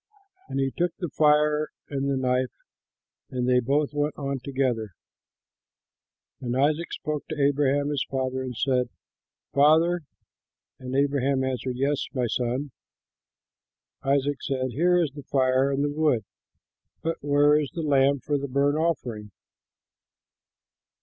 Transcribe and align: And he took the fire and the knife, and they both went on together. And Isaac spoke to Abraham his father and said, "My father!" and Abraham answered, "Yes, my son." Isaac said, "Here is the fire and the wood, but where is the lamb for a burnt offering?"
And 0.49 0.59
he 0.59 0.73
took 0.75 0.95
the 0.97 1.09
fire 1.09 1.67
and 1.87 2.09
the 2.09 2.17
knife, 2.17 2.51
and 3.29 3.47
they 3.47 3.59
both 3.59 3.93
went 3.93 4.15
on 4.17 4.39
together. 4.43 4.95
And 6.39 6.57
Isaac 6.57 6.91
spoke 6.91 7.27
to 7.27 7.39
Abraham 7.39 7.89
his 7.89 8.03
father 8.09 8.41
and 8.41 8.57
said, 8.57 8.89
"My 9.53 9.61
father!" 9.61 10.01
and 10.79 10.95
Abraham 10.95 11.43
answered, 11.43 11.75
"Yes, 11.75 12.03
my 12.15 12.25
son." 12.25 12.71
Isaac 14.01 14.41
said, 14.41 14.71
"Here 14.71 14.99
is 14.99 15.11
the 15.11 15.21
fire 15.21 15.69
and 15.69 15.83
the 15.83 15.93
wood, 15.93 16.25
but 17.03 17.17
where 17.21 17.55
is 17.59 17.69
the 17.69 17.83
lamb 17.83 18.21
for 18.21 18.33
a 18.43 18.47
burnt 18.47 18.77
offering?" 18.79 19.29